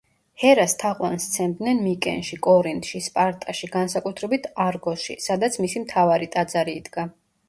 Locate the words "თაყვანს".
0.83-1.25